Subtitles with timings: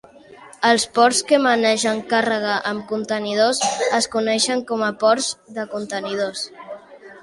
[0.69, 3.63] Els ports que manegen càrrega amb contenidors
[4.01, 6.49] es coneixen com a ports de contenidors.